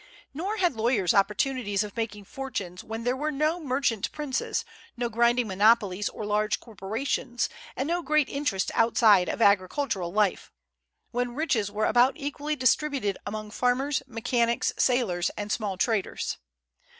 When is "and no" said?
7.75-8.01